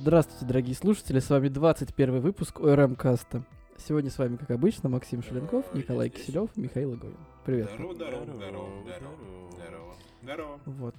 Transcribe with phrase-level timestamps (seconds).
[0.00, 3.42] Здравствуйте, дорогие слушатели, с вами 21 выпуск ОРМ Каста.
[3.76, 7.16] Сегодня с вами, как обычно, Максим Шеленков, Николай Киселев, Михаил Игонин.
[7.44, 7.70] Привет.
[7.74, 10.60] Здорово, здорово, здорово, здорово, здорово.
[10.66, 10.94] Вот.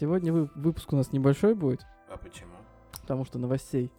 [0.00, 2.52] Сегодня вы- выпуск у нас небольшой будет, А почему?
[3.02, 3.90] потому что новостей,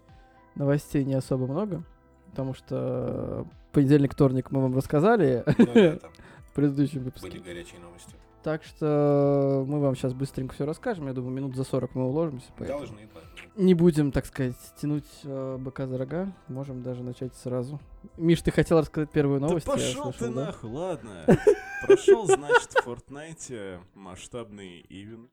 [0.55, 1.83] новостей не особо много,
[2.31, 5.99] потому что понедельник, вторник мы вам рассказали Ну да,
[6.51, 7.39] в предыдущем были выпуске.
[7.39, 8.13] горячие новости.
[8.43, 11.07] Так что мы вам сейчас быстренько все расскажем.
[11.07, 12.47] Я думаю, минут за 40 мы уложимся.
[12.57, 13.09] поэтому Должны.
[13.55, 16.31] Не будем, так сказать, тянуть э, быка за рога.
[16.47, 17.79] Можем даже начать сразу.
[18.15, 19.65] Миш, ты хотел рассказать первую новость?
[19.65, 20.45] да пошел слышал, ты да?
[20.45, 21.25] нахуй, ладно.
[21.85, 25.31] Прошел, значит, в Fortnite масштабный ивент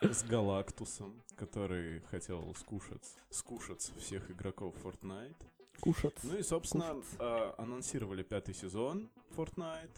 [0.00, 5.36] с Галактусом, который хотел скушать, скушать всех игроков Fortnite.
[5.80, 6.14] Кушать.
[6.22, 7.16] Ну и, собственно, Кушать.
[7.18, 9.90] а, анонсировали пятый сезон Fortnite,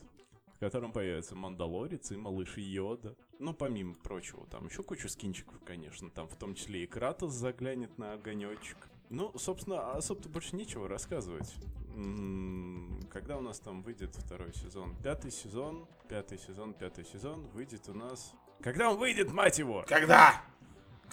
[0.58, 3.14] в котором появится Мандалорец и Малыш Йода.
[3.38, 6.10] Ну, помимо прочего, там еще куча скинчиков, конечно.
[6.10, 8.76] Там в том числе и Кратос заглянет на огонечек.
[9.08, 11.54] Ну, собственно, особо-то больше нечего рассказывать.
[11.94, 14.96] М, Когда у нас там выйдет второй сезон?
[15.02, 18.32] Пятый сезон, пятый сезон, пятый сезон выйдет у нас...
[18.60, 19.84] Когда он выйдет, мать его?
[19.86, 20.42] Когда?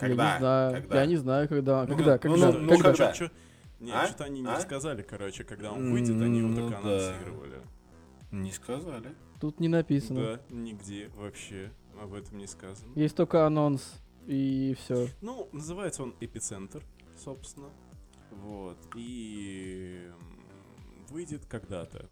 [0.02, 0.38] Я не Когда?
[0.40, 0.74] знаю.
[0.82, 1.00] Когда?
[1.02, 1.86] Я не знаю, когда.
[1.86, 2.84] Ну, когда, ну, когда, ну, ну, когда?
[2.84, 3.12] когда?
[3.14, 3.34] Чё- чё-
[3.80, 4.08] Не, А?
[4.08, 4.60] что-то они не А?
[4.60, 6.90] сказали, короче, когда он выйдет, они его Ну только да.
[6.90, 7.62] анонсировали.
[8.32, 9.16] Не сказали.
[9.46, 10.22] Тут не написано.
[10.22, 12.92] Да, нигде вообще об этом не сказано.
[12.96, 15.08] Есть только анонс и все.
[15.22, 16.84] Ну, называется он Эпицентр,
[17.16, 17.70] собственно.
[18.32, 18.80] Вот.
[18.96, 20.10] И
[21.10, 22.10] выйдет когда-то.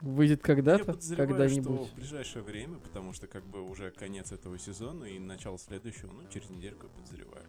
[0.00, 1.64] Выйдет когда-то, когда-нибудь.
[1.64, 6.12] что в ближайшее время, потому что как бы уже конец этого сезона и начало следующего,
[6.12, 7.46] ну, через недельку, подозреваю,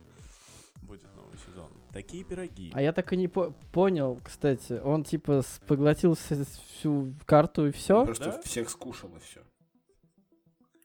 [0.88, 1.70] будет новый сезон.
[1.94, 2.72] Такие пироги.
[2.74, 4.74] А я так и не по- понял, кстати.
[4.84, 8.06] Он типа поглотил вс- всю карту и все.
[8.06, 8.42] Просто Да?
[8.42, 9.42] всех скушал и все.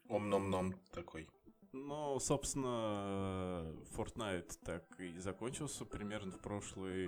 [0.09, 1.27] Ом-ном-ном такой.
[1.71, 3.65] Ну, собственно,
[3.97, 7.05] Fortnite так и закончился примерно в прошлый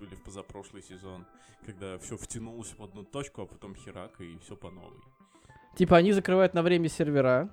[0.00, 1.24] или в позапрошлый сезон,
[1.64, 4.98] когда все втянулось в одну точку, а потом херак и все по новой.
[5.76, 7.48] Типа они закрывают на время сервера,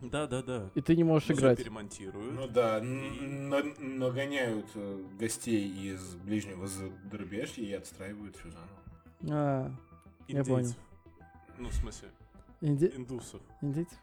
[0.00, 0.70] Да, да, да.
[0.76, 1.58] и ты не можешь Всё играть.
[1.58, 2.32] перемонтируют.
[2.34, 8.68] Ну да, н- нагоняют э, гостей из ближнего зарубежья и отстраивают все заново.
[9.28, 9.72] А,
[10.28, 10.58] я понял.
[10.58, 10.76] Индейцев.
[11.58, 12.08] Ну, в смысле,
[12.60, 12.92] инди...
[12.94, 13.40] индусов.
[13.60, 13.98] индейцев?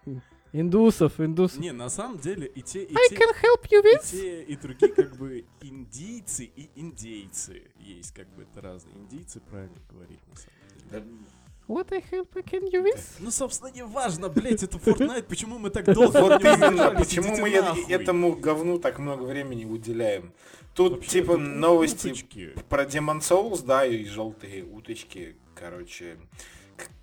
[0.51, 1.59] Индусов, индусов.
[1.59, 4.11] Не, на самом деле и те, и I те, can help you и with...
[4.11, 7.63] те, и другие как бы индийцы и индейцы.
[7.79, 8.95] Есть как бы это разные.
[8.95, 10.89] Индийцы правильно говорить на самом деле.
[10.91, 13.03] Да, What I help can you with?
[13.19, 17.49] Ну, собственно, не важно, блять, это Fortnite, почему мы так долго Вот именно, почему мы
[17.49, 17.91] нахуй.
[17.91, 20.31] этому говну так много времени уделяем.
[20.75, 22.53] Тут Вообще, типа новости уточки.
[22.69, 26.17] про Demon Souls, да, и желтые уточки, короче,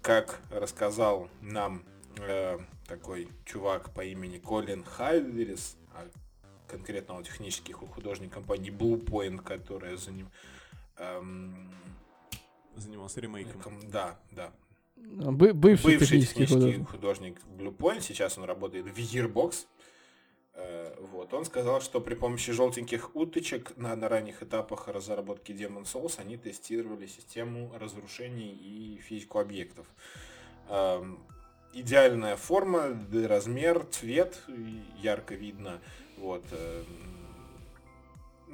[0.01, 1.83] как рассказал нам
[2.19, 6.07] э, такой чувак по имени Колин Хайверис, а
[6.69, 10.29] конкретно он технический ху- художник компании Bluepoint, которая за ним...
[10.99, 11.69] эм,
[12.77, 13.61] Занимался ремейком.
[13.61, 14.53] ком- да, да.
[14.97, 16.91] Бы- бывший, Бывший технический технический художник.
[16.91, 19.67] художник Bluepoint, сейчас он работает в Yearbox.
[20.55, 25.85] Э, Вот, он сказал, что при помощи желтеньких уточек на, на ранних этапах разработки Demon
[25.85, 29.87] Souls они тестировали систему разрушений и физику объектов.
[30.69, 31.19] Эм,
[31.75, 32.95] Идеальная форма,
[33.27, 34.43] размер, цвет
[34.99, 35.81] ярко видно.
[36.19, 36.45] Вот.
[36.53, 36.87] эм,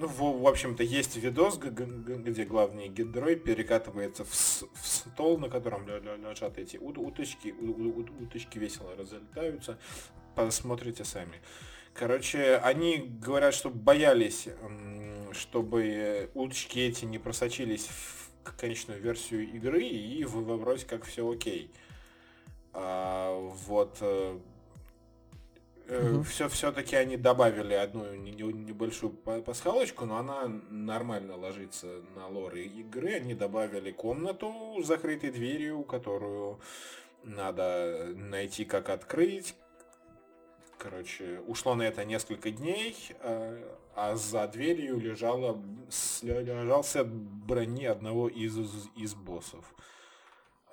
[0.01, 5.89] Ну, в, в общем-то, есть видос, где главный герой перекатывается в, в стол, на котором
[5.89, 7.53] лежат эти ут- уточки.
[8.21, 9.77] Уточки весело разлетаются.
[10.37, 11.43] Посмотрите сами.
[11.95, 14.47] Короче, они говорят, что боялись,
[15.33, 21.73] чтобы уточки эти не просочились в конечную версию игры, и вроде как все окей.
[22.73, 23.37] А,
[23.67, 24.01] вот
[26.25, 32.27] Все все-таки они добавили одну не- не- небольшую па- пасхалочку, но она нормально ложится на
[32.29, 33.15] лор и- игры.
[33.15, 34.53] Они добавили комнату
[34.83, 36.61] с закрытой дверью, которую
[37.25, 39.55] надо найти, как открыть.
[40.77, 47.87] Короче, ушло на это несколько дней, а, а за дверью лежало, с- лежал сет брони
[47.87, 48.57] одного из,
[48.95, 49.75] из, боссов.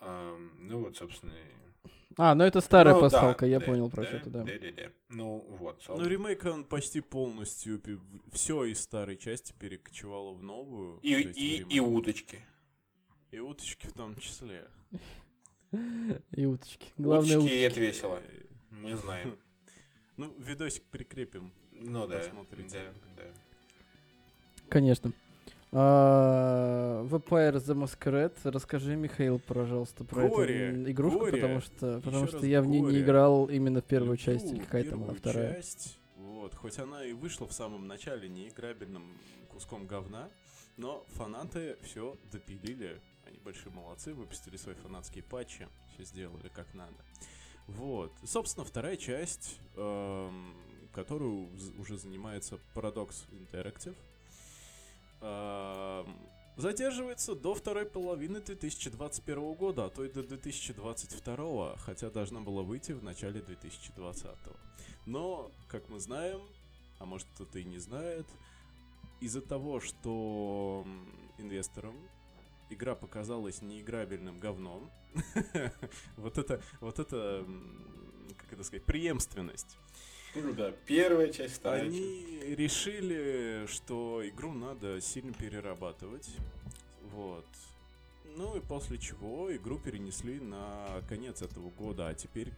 [0.01, 1.64] Ам, Ну вот, собственно, и-
[2.17, 4.44] А, ну это старая ну, да, пасхалка, я да, понял про да, что-то, да.
[4.44, 4.83] да, да, да.
[5.09, 6.07] Ну вот, Ну, собственно.
[6.07, 7.81] ремейк, он почти полностью
[8.31, 11.00] все из старой части перекочевало в новую.
[11.01, 11.73] и, и, ремейк.
[11.73, 12.39] и уточки.
[13.31, 14.65] И уточки в том числе.
[16.31, 16.88] И уточки.
[16.97, 17.53] Главное, уточки, уточки.
[17.53, 18.21] и это весело.
[18.69, 19.38] Мы знаем.
[20.17, 21.51] Ну, видосик прикрепим.
[21.73, 22.79] Ну да, Посмотрите.
[23.17, 23.29] да, да.
[24.69, 25.12] Конечно.
[25.71, 28.33] Vampire the Masquerade.
[28.44, 31.31] Расскажи, Михаил, пожалуйста, про Горе, эту игрушку, горе.
[31.33, 33.01] потому что, потому что я в ней не горе.
[33.01, 35.56] играл именно в первую часть, или Люблю какая там была вторая.
[35.56, 35.97] часть.
[36.17, 36.53] Вот.
[36.56, 39.17] хоть она и вышла в самом начале неиграбельным
[39.50, 40.29] куском говна,
[40.77, 43.01] но фанаты все допилили.
[43.25, 46.94] Они большие молодцы, выпустили свои фанатские патчи, все сделали как надо.
[47.67, 48.12] Вот.
[48.23, 50.53] Собственно, вторая часть, эм,
[50.94, 53.95] которую уже занимается Paradox Interactive,
[56.57, 62.94] задерживается до второй половины 2021 года, а то и до 2022, хотя должна была выйти
[62.94, 64.30] в начале 2020.
[65.06, 66.42] Но, как мы знаем,
[67.00, 68.25] а может кто-то и не знает,
[69.19, 70.86] из-за того, что
[71.38, 71.95] инвесторам
[72.69, 74.89] игра показалась неиграбельным говном,
[76.18, 77.45] вот это, вот это,
[78.38, 79.77] как это сказать, преемственность,
[80.36, 81.96] Ну да, первая часть, вторая часть.
[81.96, 86.30] они решили, что игру надо сильно перерабатывать.
[87.14, 87.46] Вот.
[88.36, 92.52] Ну и после чего игру перенесли на конец этого года, а теперь...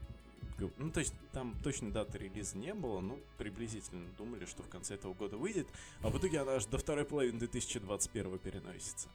[0.79, 4.95] Ну, то есть там точно даты релиза не было, ну, приблизительно думали, что в конце
[4.95, 5.67] этого года выйдет,
[6.01, 9.07] а в итоге она аж до второй половины 2021 переносится.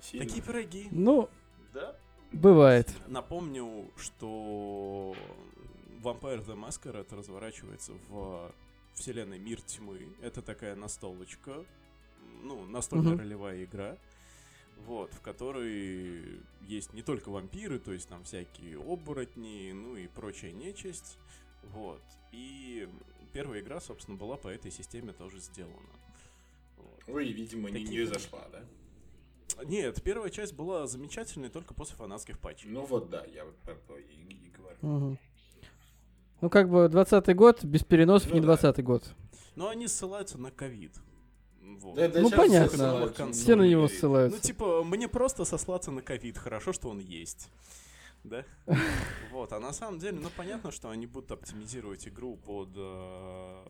[0.00, 0.24] Сильно.
[0.24, 0.86] Такие пироги.
[0.92, 1.28] Ну,
[1.74, 1.96] Да.
[2.30, 2.88] бывает.
[3.08, 5.16] Напомню, что
[6.02, 8.52] Vampire the Masquerade разворачивается в
[8.94, 10.14] вселенной Мир Тьмы.
[10.22, 11.64] Это такая настолочка,
[12.42, 13.20] ну, настольная Мгм.
[13.20, 13.96] ролевая игра,
[14.86, 20.52] вот, в которой есть не только вампиры, то есть там всякие оборотни, ну и прочая
[20.52, 21.18] нечисть,
[21.62, 22.02] вот.
[22.32, 22.88] И
[23.32, 25.90] первая игра, собственно, была по этой системе тоже сделана.
[26.76, 27.02] Вот.
[27.08, 28.64] Ой, видимо, не, Такие не зашла, да?
[29.64, 32.70] Нет, первая часть была замечательной только после фанатских патчей.
[32.70, 34.78] Ну вот да, я вот про то и, и говорю.
[34.82, 35.18] Мгм.
[36.40, 38.46] Ну, как бы 20 год, без переносов Ну не да.
[38.56, 39.04] 20 год.
[39.56, 40.92] Но они ссылаются на ковид.
[41.80, 41.96] Вот.
[41.96, 42.68] Да, да Ну, понятно.
[42.68, 43.92] все ссылаются на него ковид.
[43.92, 44.40] Ну, ссылаются.
[44.42, 46.38] типа, мне просто сослаться на ковид.
[46.38, 47.48] Хорошо, что он есть.
[48.24, 48.44] Да?
[49.32, 53.64] Вот, а на самом деле, ну, понятно, что они будут оптимизировать игру под э,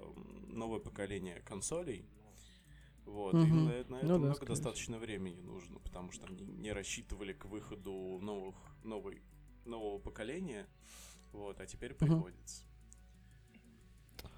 [0.49, 2.05] новое поколение консолей.
[3.05, 3.65] Вот, и Мгм.
[3.67, 7.33] на, это- на это Ну да, много достаточно времени нужно, потому что они не рассчитывали
[7.33, 8.55] к выходу новых,
[8.85, 9.23] новой,
[9.65, 10.67] нового поколения.
[11.33, 12.65] Вот, а теперь приходится.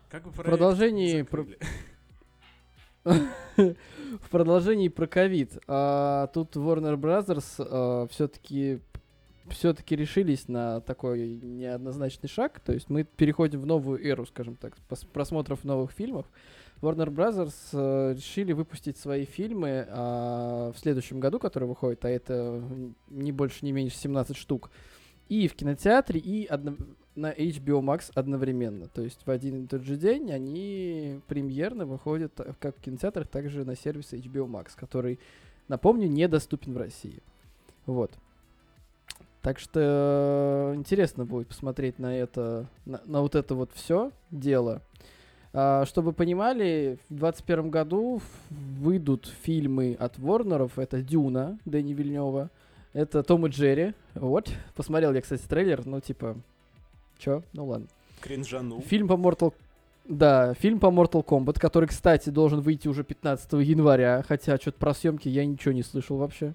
[0.09, 1.47] Как бы В продолжении про-.
[3.57, 5.59] В продолжении про ковид.
[5.67, 8.81] а, тут Warner Brothers все-таки
[9.51, 12.61] все-таки решились на такой неоднозначный шаг.
[12.61, 14.77] То есть мы переходим в новую эру, скажем так,
[15.13, 16.27] просмотров новых фильмов.
[16.81, 22.63] Warner Brothers э, решили выпустить свои фильмы а, в следующем году, который выходит, а это
[23.11, 24.71] не больше, не меньше 17 штук.
[25.31, 26.77] И в кинотеатре, и одно-
[27.15, 28.89] на HBO Max одновременно.
[28.89, 33.29] То есть в один и тот же день они премьерно выходят э, как в кинотеатрах,
[33.29, 35.21] так же на сервисе HBO Max, который,
[35.69, 37.23] напомню, недоступен в России.
[37.87, 38.13] Вот.
[39.41, 44.83] Так что э, интересно будет посмотреть на это, на, на вот это вот все дело.
[45.53, 50.79] А, чтобы понимали, в 2021 году выйдут фильмы от Ворнеров.
[50.79, 52.51] Это Дюна Дэни Вильнева.
[52.93, 53.95] Это Том и Джерри.
[54.15, 54.53] Вот.
[54.75, 55.87] Посмотрел я, кстати, трейлер.
[55.87, 56.37] Ну, типа,
[57.19, 57.43] чё?
[57.53, 57.87] Ну ладно.
[58.21, 58.81] Кринжану.
[58.81, 59.55] Фильм по Mortal...
[60.07, 64.93] Да, фильм по Mortal Kombat, который, кстати, должен выйти уже 15 января, хотя что-то про
[64.93, 66.55] съемки я ничего не слышал вообще.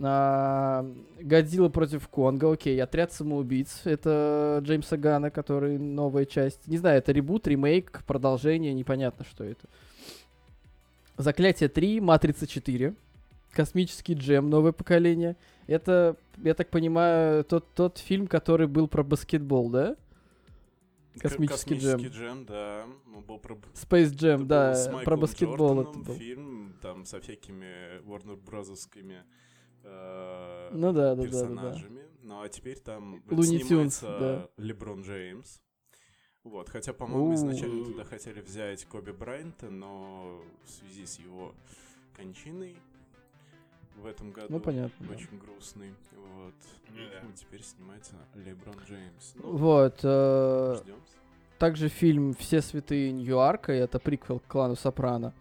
[0.00, 0.86] А,
[1.20, 6.66] Годзилла против Конга, окей, Отряд самоубийц, это Джеймса Гана, который новая часть.
[6.68, 9.66] Не знаю, это ребут, ремейк, продолжение, непонятно, что это.
[11.16, 12.94] Заклятие 3, Матрица 4,
[13.58, 15.36] Космический джем, новое поколение.
[15.66, 19.96] Это, я так понимаю, тот, тот фильм, который был про баскетбол, да?
[21.16, 22.00] К- Космический джем.
[22.00, 22.86] джем, да.
[23.12, 26.14] Он был про, Space Jam, это да, с про баскетбол это Джорданом был.
[26.14, 29.24] фильм, там, со всякими Warner Бразовскими
[29.82, 31.78] э, Ну да, да, да, да, да.
[32.22, 35.58] Ну, а теперь там Луни Тюнс, снимается Леброн Джеймс.
[36.44, 41.56] Вот, хотя, по-моему, изначально туда хотели взять Коби Брайанта, но в связи с его
[42.14, 42.76] кончиной
[44.02, 45.14] в этом году Ну, понятно, да.
[45.14, 45.92] очень грустный.
[46.16, 46.54] Вот.
[46.90, 47.20] Ну да.
[47.22, 49.34] Ну, теперь снимается Леброн Джеймс.
[49.34, 50.00] Ну, Вот.
[50.02, 50.94] э, ждем.
[51.58, 55.32] также фильм «Все святые Ньюарка», это приквел к клану Сопрано.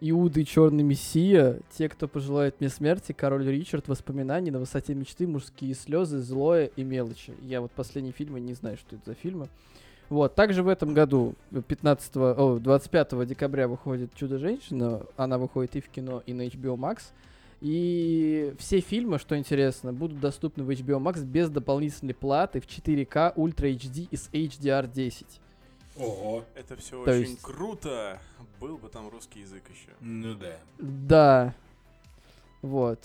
[0.00, 5.26] Иуда и Черный Мессия, те, кто пожелает мне смерти, Король Ричард, воспоминания на высоте мечты,
[5.26, 7.34] мужские слезы, злое и мелочи.
[7.42, 9.48] Я вот последние фильмы не знаю, что это за фильмы.
[10.08, 11.34] Вот, также в этом году,
[11.66, 17.10] 15, о, 25 декабря выходит «Чудо-женщина», она выходит и в кино, и на HBO Max.
[17.60, 23.34] И все фильмы, что интересно, будут доступны в HBO Max без дополнительной платы в 4К
[23.36, 25.26] Ultra HD и с HDR10.
[25.96, 26.44] Ого.
[26.54, 28.20] Это все То очень есть- круто.
[28.60, 29.90] Был бы там русский язык еще.
[30.00, 30.56] Ну да.
[30.78, 31.54] Да.
[32.62, 32.98] Вот.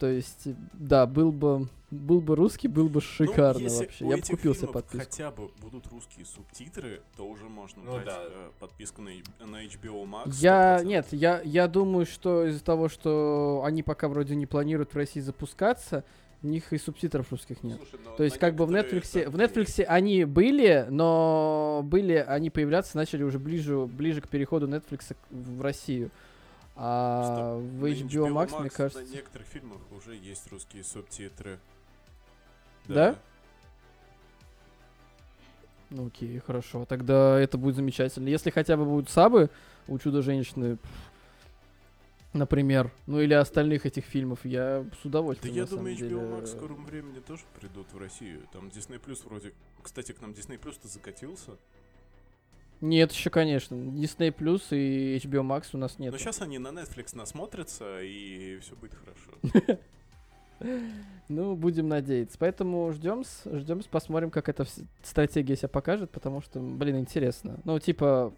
[0.00, 4.04] То есть, да, был бы, был бы русский, был бы шикарно ну, если вообще.
[4.06, 4.98] у Я бы купил себе подписку.
[4.98, 8.18] хотя бы будут русские субтитры, то уже можно Ну брать да.
[8.22, 9.10] э, подписку на,
[9.44, 10.30] на HBO Max.
[10.40, 10.84] Я, 100%.
[10.86, 15.20] нет, я, я думаю, что из-за того, что они пока вроде не планируют в России
[15.20, 16.02] запускаться,
[16.42, 17.76] у них и субтитров русских нет.
[17.76, 22.96] Слушай, То есть, как бы в Netflix, в Netflix они были, но были, они появляться
[22.96, 26.10] начали уже ближе, ближе к переходу Netflix в Россию.
[26.76, 29.04] А Стоп, в на HBO Max, мне На кажется...
[29.04, 31.58] некоторых фильмах уже есть русские субтитры.
[32.88, 33.16] Да?
[35.90, 36.84] Ну окей, хорошо.
[36.84, 38.28] Тогда это будет замечательно.
[38.28, 39.50] Если хотя бы будут сабы
[39.88, 40.78] у Чудо-женщины,
[42.32, 46.16] например, ну или остальных этих фильмов, я с Да удовольствием, я на самом думаю, деле.
[46.16, 48.42] HBO Max в скором времени тоже придут в Россию.
[48.52, 49.52] Там Disney Plus вроде...
[49.82, 51.52] Кстати, к нам Disney Plus-то закатился.
[52.80, 53.74] Нет, еще, конечно.
[53.74, 56.12] Disney Plus и HBO Max у нас нет.
[56.12, 59.78] Но сейчас они на Netflix насмотрятся, и все будет хорошо.
[61.28, 62.36] Ну, будем надеяться.
[62.38, 64.66] Поэтому ждем, ждем, посмотрим, как эта
[65.02, 67.60] стратегия себя покажет, потому что, блин, интересно.
[67.64, 68.34] Ну, типа,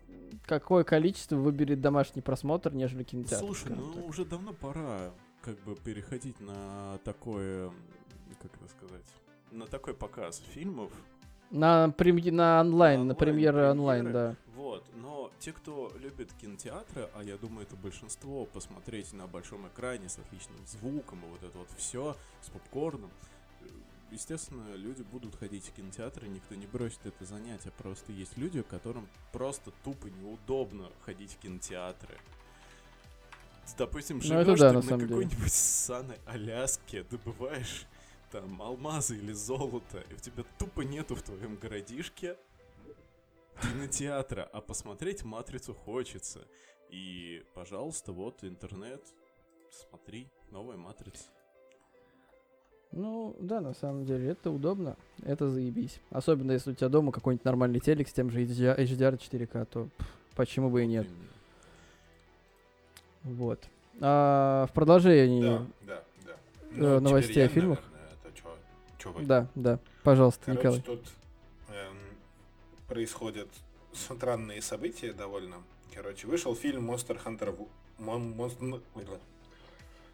[0.47, 3.45] какое количество выберет домашний просмотр, нежели кинотеатр.
[3.45, 4.07] Слушай, ну так.
[4.07, 7.73] уже давно пора как бы переходить на такое,
[8.41, 9.07] как это сказать,
[9.51, 10.93] на такой показ фильмов.
[11.53, 14.37] На, прем- на онлайн, на премьеры онлайн, да.
[14.57, 20.09] Вот, но те, кто любит кинотеатры, а я думаю, это большинство, посмотреть на большом экране
[20.09, 23.11] с отличным звуком и вот это вот все с попкорном,
[23.61, 23.65] э,
[24.11, 29.07] естественно, люди будут ходить в кинотеатры, никто не бросит это занятие, просто есть люди, которым
[29.33, 32.17] просто тупо неудобно ходить в кинотеатры.
[33.77, 37.87] Допустим, Ну, живешь да, ты на на какой-нибудь ссаной Аляске, добываешь
[38.33, 42.37] там алмазы или золото, и у тебя тупо нету в твоем городишке
[43.61, 46.41] кинотеатра, а посмотреть «Матрицу» хочется.
[46.89, 49.03] И, пожалуйста, вот интернет,
[49.71, 51.25] смотри, новая «Матрица».
[52.91, 56.01] Ну, да, на самом деле, это удобно, это заебись.
[56.11, 59.89] Особенно, если у тебя дома какой-нибудь нормальный телек с тем же HDR, HDR 4К, то
[59.97, 61.07] пф, почему бы и нет.
[63.23, 63.61] Вот.
[64.01, 65.43] А, в продолжении...
[65.43, 66.97] Да, да, да.
[66.97, 67.92] Э, новостей теперь о я, фильмах?
[69.11, 69.25] Вы?
[69.25, 70.81] Да, да, пожалуйста, Короче, Николай.
[70.81, 71.09] тут
[71.69, 71.99] эм,
[72.89, 73.49] происходят
[73.93, 75.63] странные события довольно.
[75.95, 77.69] Короче, вышел фильм Monster Hunter...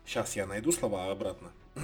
[0.05, 1.51] Сейчас я найду слова обратно.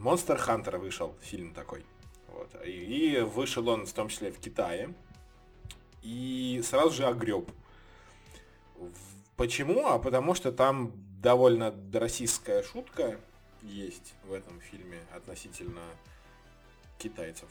[0.00, 1.84] Monster Hunter вышел, фильм такой.
[2.28, 2.50] Вот.
[2.64, 4.94] И, и вышел он в том числе в Китае.
[6.02, 7.50] И сразу же огреб.
[9.36, 9.86] Почему?
[9.86, 13.18] А потому что там довольно российская шутка
[13.62, 15.82] есть в этом фильме относительно
[16.98, 17.48] китайцев.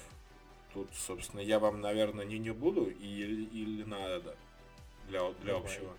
[0.73, 4.35] Тут, собственно, я вам, наверное, не не буду или, или надо
[5.09, 5.61] для, для Давай.
[5.61, 5.89] общего.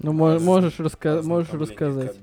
[0.00, 2.16] Ну, мо- раз- можешь, раска- можешь рассказать.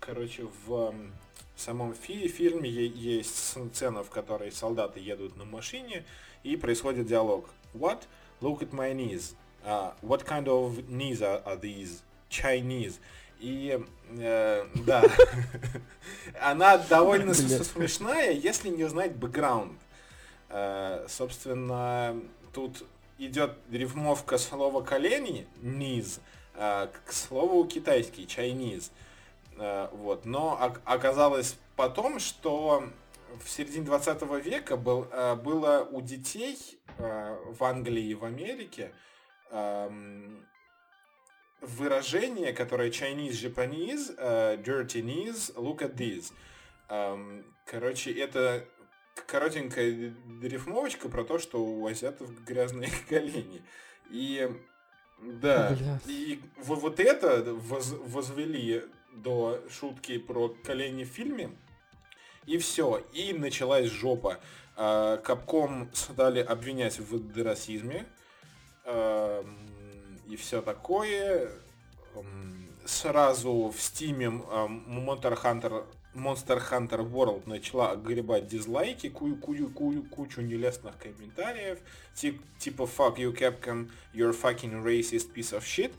[0.00, 1.12] Короче, в м,
[1.56, 6.04] самом фи- фильме есть сцена, в которой солдаты едут на машине,
[6.44, 7.48] и происходит диалог.
[7.74, 8.02] What?
[8.40, 9.34] Look at my knees.
[9.64, 12.02] Uh, what kind of knees are, are these?
[12.30, 12.98] Chinese.
[13.38, 13.78] И
[14.18, 15.04] э, да,
[16.40, 19.78] она довольно смешная, если не знать бэкграунд.
[20.48, 22.20] Э, собственно,
[22.52, 22.84] тут
[23.18, 26.20] идет рифмовка слова колени, низ,
[26.54, 28.90] э, к слову китайский, Chinese.
[29.58, 30.24] Э, вот.
[30.24, 32.84] Но ок- оказалось потом, что
[33.44, 36.56] в середине 20 века был, э, было у детей
[36.98, 38.92] э, в Англии и в Америке
[39.50, 40.46] эм,
[41.60, 46.32] выражение, которое Chinese, Japanese, э, dirty knees, look at this.
[46.88, 48.64] Эм, короче, это
[49.26, 53.62] коротенькая рифмовочка про то, что у азиатов грязные колени.
[54.10, 54.48] И
[55.22, 56.00] да, Бля.
[56.06, 58.84] и во- вот это воз- возвели
[59.14, 61.50] до шутки про колени в фильме.
[62.44, 63.02] И все.
[63.12, 64.38] И началась жопа.
[64.76, 68.06] А, Капком стали обвинять в расизме.
[70.28, 71.50] И все такое.
[72.84, 80.40] Сразу в стиме Monster Hunter, Monster Hunter World начала огребать дизлайки, ку- ку- ку- кучу
[80.40, 81.78] нелестных комментариев,
[82.14, 85.92] тип- типа fuck you Capcom, you're fucking racist piece of shit.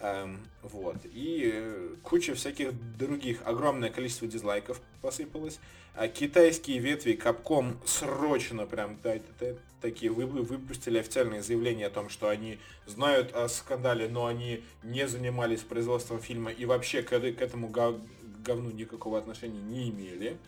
[0.00, 0.96] Эм, вот.
[1.12, 5.58] И э, куча всяких других, огромное количество дизлайков посыпалось.
[5.94, 12.08] А китайские ветви Capcom срочно прям та- та- такие вы- выпустили официальное заявление о том,
[12.08, 17.42] что они знают о скандале, но они не занимались производством фильма и вообще к, к
[17.42, 18.00] этому гов-
[18.44, 20.38] говну никакого отношения не имели.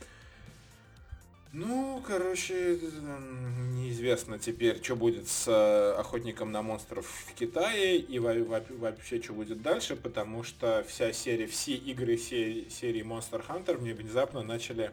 [1.53, 2.79] Ну, короче,
[3.75, 9.21] неизвестно теперь, что будет с э, охотником на монстров в Китае и во- во- вообще,
[9.21, 14.43] что будет дальше, потому что вся серия, все игры се- серии Monster Hunter мне внезапно
[14.45, 14.93] начали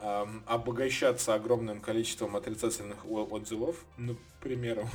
[0.00, 3.84] ам, обогащаться огромным количеством отрицательных отзывов.
[3.98, 4.86] Например,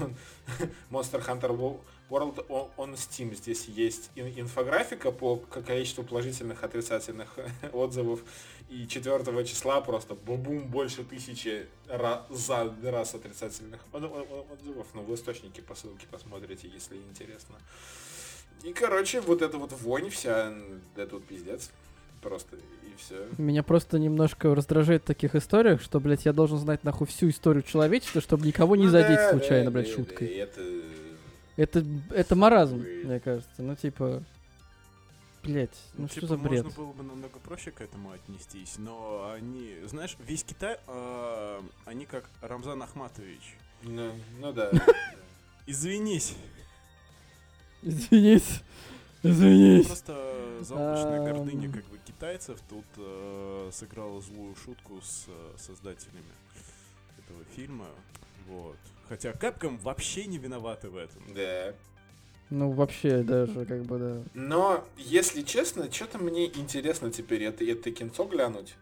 [0.90, 1.80] Monster Hunter
[2.14, 2.46] World
[2.78, 3.34] on, Steam.
[3.36, 7.36] Здесь есть ин- инфографика по количеству положительных отрицательных
[7.74, 8.24] отзывов.
[8.70, 14.88] И 4 числа просто бум больше тысячи ра- за раз отрицательных от- от- от- отзывов.
[14.94, 17.56] Ну, в источнике по ссылке посмотрите, если интересно.
[18.64, 20.54] И, короче, вот эта вот вонь вся,
[20.96, 21.72] да тут пиздец.
[22.22, 23.28] Просто, и все.
[23.38, 27.64] Меня просто немножко раздражает в таких историях, что, блядь, я должен знать нахуй всю историю
[27.64, 30.28] человечества, чтобы никого не задеть случайно, блядь, шуткой.
[30.28, 30.62] Это...
[31.56, 33.04] Это, это маразм, Ой.
[33.04, 33.62] мне кажется.
[33.62, 34.24] Ну, типа...
[35.44, 36.64] Блять, ну что типа, за бред?
[36.64, 42.06] можно было бы намного проще к этому отнестись, но они, знаешь, весь Китай, а, они
[42.06, 43.58] как Рамзан Ахматович.
[43.82, 44.72] Ну, ну да.
[45.68, 46.36] Извинись.
[47.82, 48.62] Извинись.
[49.22, 49.88] Извинись.
[49.88, 56.24] Просто заоблачная гордыня как бы китайцев тут э, сыграла злую шутку с э, создателями
[57.18, 57.88] этого фильма.
[58.48, 58.78] Вот.
[59.10, 61.22] Хотя Capcom вообще не виноваты в этом.
[61.34, 61.74] Да.
[62.50, 64.24] Ну, вообще, даже, как бы, да.
[64.34, 68.76] Но, если честно, что-то мне интересно теперь это, это кинцо глянуть.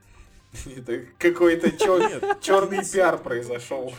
[0.75, 1.71] Это какой-то
[2.41, 3.93] черный пиар произошел.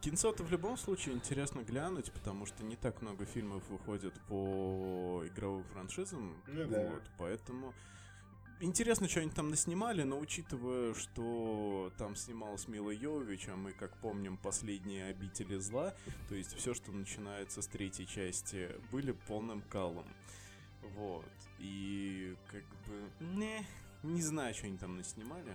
[0.00, 5.64] Кинцо-то в любом случае интересно глянуть, потому что не так много фильмов выходит по игровым
[5.72, 6.36] франшизам.
[6.46, 6.88] Ну да.
[6.88, 7.74] Вот, поэтому
[8.62, 13.96] интересно, что они там наснимали, но учитывая, что там снималась Мила Йовович, а мы, как
[13.98, 15.94] помним, последние обители зла,
[16.28, 20.06] то есть все, что начинается с третьей части, были полным калом.
[20.96, 21.24] Вот.
[21.58, 23.10] И как бы.
[23.20, 23.66] Не,
[24.02, 25.52] не знаю, что они там наснимали.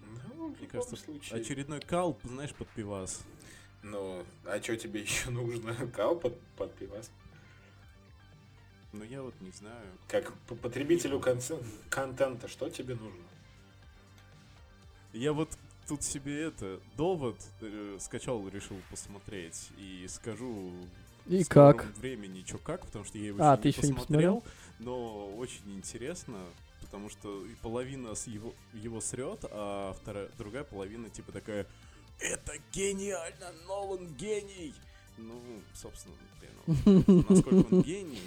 [0.00, 1.40] Ну, в Мне любом кажется, случае.
[1.40, 3.24] очередной кал, знаешь, под пивас.
[3.82, 5.74] Ну, а что тебе еще нужно?
[5.94, 7.10] Кал под, под пивас?
[8.92, 9.86] Но я вот не знаю.
[10.08, 13.22] Как по- потребителю контента, что тебе нужно?
[15.12, 15.50] Я вот
[15.88, 20.72] тут себе это довод э, скачал, решил посмотреть и скажу
[21.26, 21.84] И в как?
[21.98, 24.44] времени, что как, потому что я его А, еще ты не еще не посмотрел,
[24.78, 26.44] но очень интересно,
[26.80, 31.66] потому что половина с его, его срет, а вторая, другая половина типа такая
[32.18, 33.52] «Это гениально!
[33.66, 34.74] Нолан гений!»
[35.18, 35.40] Ну,
[35.74, 38.20] собственно, блин, ну, насколько он гений.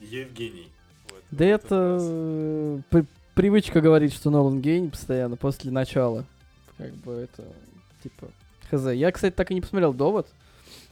[0.00, 0.70] Евгений.
[1.10, 2.02] вот, Да в этот это раз.
[2.06, 6.24] э, при- привычка говорить, что Нолан гений постоянно после начала.
[6.78, 7.44] Как бы это,
[8.02, 8.28] типа,
[8.70, 8.86] хз.
[8.92, 10.26] Я, кстати, так и не посмотрел «Довод».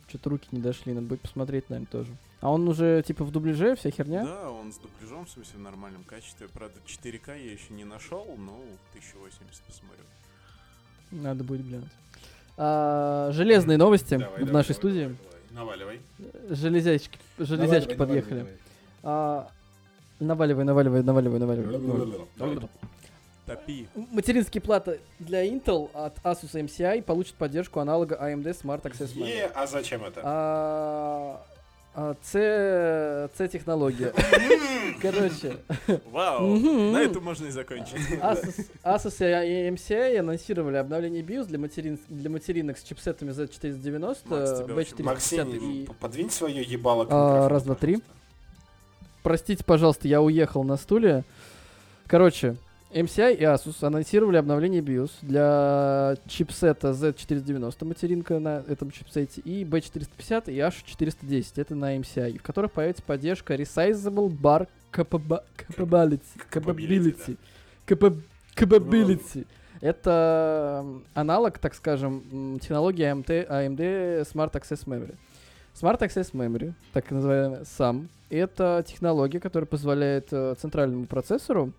[0.09, 2.15] Что-то руки не дошли, надо будет посмотреть, наверное, тоже.
[2.41, 4.25] А он уже, типа, в дубляже, вся херня?
[4.25, 6.49] Да, он с дубляжом, в смысле, в нормальном качестве.
[6.49, 8.61] Правда, 4К я еще не нашел, но
[8.93, 10.05] 1080 посмотрю.
[11.13, 11.89] Надо будет глянуть.
[12.59, 15.01] А, железные новости Давай, в давай, нашей давай, студии.
[15.05, 15.17] давай,
[15.51, 15.77] давай.
[15.87, 16.01] Наваливай.
[16.51, 18.39] Железячки, железячки Наваливай, подъехали.
[18.41, 18.59] наваливай,
[19.03, 19.47] А,
[20.21, 22.69] наваливай, наваливай, наваливай, наваливай.
[23.47, 23.87] Топи.
[24.13, 29.27] Материнские платы для Intel от Asus MCI получат поддержку аналога AMD Smart Access Memory.
[29.27, 30.21] Е, а зачем это?
[30.23, 31.41] А,
[31.97, 34.13] а, C, C технология.
[35.03, 35.57] Короче,
[36.13, 36.57] Вау!
[36.93, 37.97] На это можно и закончить.
[38.85, 44.75] Asus, и MCI анонсировали обновление BIOS для, материн, для материнок с чипсетами Z490, Макс, тебя
[44.77, 45.87] очень- B450 Максим, и...
[45.87, 48.01] п- подвинь свое ебало А, раз, два, три.
[49.23, 51.25] Простите, пожалуйста, я уехал на стуле.
[52.07, 52.57] Короче,
[52.93, 60.53] MCI и Asus анонсировали обновление BIOS для чипсета Z490 материнка на этом чипсете и B450
[60.53, 65.43] и H410, это на MCI, в которых появится поддержка Resizable Bar Capability.
[65.69, 67.37] Capability, Capability.
[67.87, 68.21] Capa-
[68.57, 69.47] Capability.
[69.81, 75.15] Это аналог, так скажем, технологии AMD, AMD Smart Access Memory.
[75.75, 81.73] Smart Access Memory, так называемый SAM, это технология, которая позволяет э, центральному процессору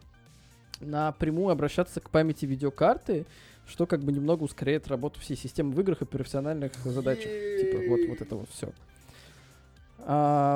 [0.80, 3.26] напрямую обращаться к памяти видеокарты,
[3.66, 7.32] что как бы немного ускоряет работу всей системы в играх и профессиональных задачах.
[7.60, 8.72] Типа вот, вот это вот все.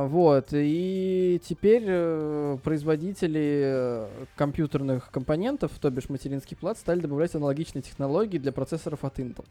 [0.10, 7.82] вот, и теперь э, производители э, компьютерных компонентов, то бишь материнских плат, стали добавлять аналогичные
[7.82, 9.46] технологии для процессоров от Intel.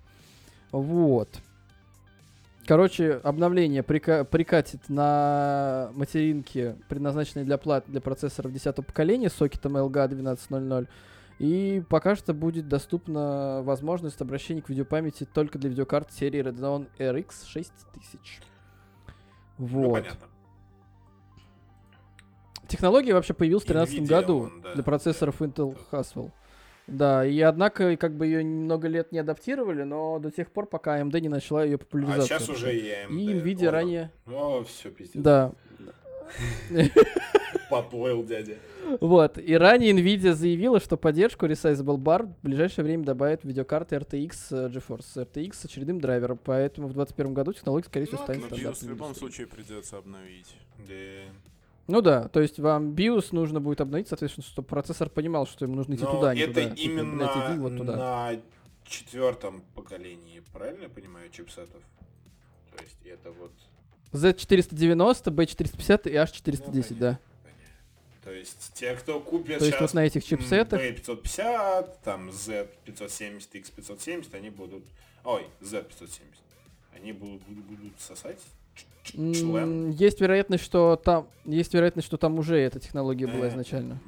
[0.70, 1.28] Вот.
[2.66, 10.04] Короче, обновление прика- прикатит на материнке, предназначенные для плат для процессоров 10 поколения сокетом LGA
[10.04, 10.88] 1200.
[11.38, 17.46] И пока что будет доступна возможность обращения к видеопамяти только для видеокарт серии Radeon RX
[17.46, 18.40] 6000.
[19.58, 19.92] Ну, Вот.
[19.92, 20.26] понятно.
[22.66, 26.32] Технология вообще появилась в 2013 Nvidia году он, да, для процессоров Intel Haswell.
[26.86, 31.00] Да, и однако, как бы ее много лет не адаптировали, но до тех пор, пока
[31.00, 32.26] AMD не начала ее А популяризацию.
[32.38, 33.10] сейчас уже и AMD.
[33.10, 34.10] И Nvidia О, ранее...
[34.26, 35.20] О, все, пиздец.
[35.22, 35.52] Да.
[37.70, 38.54] Поплыл дядя.
[39.00, 39.38] Вот.
[39.38, 44.68] И ранее Nvidia заявила, что поддержку Resizable Bar в ближайшее время добавит видеокарты RTX э,
[44.68, 48.88] GeForce RTX с очередным драйвером, поэтому в 2021 году технология, скорее всего, Ну, станет стандартным.
[48.88, 50.54] в любом случае придется обновить.
[51.88, 55.76] Ну да, то есть вам BIOS нужно будет обновить, соответственно, чтобы процессор понимал, что ему
[55.76, 56.70] нужно идти Но туда, а не это туда.
[56.70, 57.96] Типа, именно блядь, иди вот туда.
[57.96, 58.40] на
[58.84, 61.82] четвертом поколении, правильно я понимаю, чипсетов?
[62.76, 63.52] То есть это вот...
[64.12, 67.18] Z490, B450 и H410, Ну, да.
[67.42, 68.24] понятно.
[68.24, 74.34] То есть те, кто купит То есть вот на этих чипсетах B550, там Z570, X570,
[74.34, 74.84] они будут...
[75.24, 76.20] Ой, Z570.
[76.94, 78.40] Они будут, будут, будут сосать
[78.76, 79.56] ч- ч- член.
[79.56, 83.48] м, есть вероятность, что там есть вероятность, что там уже эта технология была Э.
[83.48, 83.98] изначально.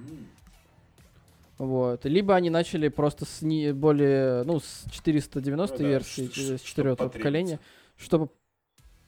[1.58, 2.04] Вот.
[2.04, 6.58] Либо они начали просто с не более, ну, с 490 Ну да, версии, ш- э,
[6.58, 7.58] с четвертого поколения,
[7.96, 8.28] чтобы,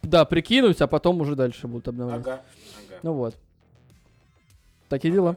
[0.02, 2.20] да, прикинуть, а потом уже дальше будут обновлять.
[2.22, 2.32] Ага,
[2.88, 2.98] ага.
[3.04, 3.36] Ну вот.
[4.88, 5.36] Такие дела.